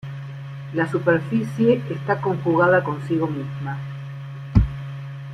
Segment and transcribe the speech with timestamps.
[0.73, 3.77] La superficie está conjugada consigo misma.